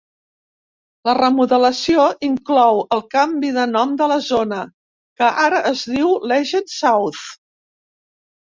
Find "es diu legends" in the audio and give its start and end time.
5.75-6.81